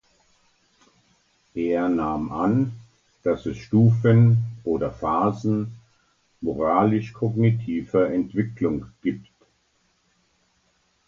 Er 1.53 1.87
nahm 1.87 2.31
an, 2.31 2.71
dass 3.21 3.45
es 3.45 3.57
Stufen 3.59 4.39
oder 4.63 4.89
Phasen 4.89 5.75
moralisch-kognitiver 6.41 8.11
Entwicklung 8.11 8.87
gibt. 9.03 9.27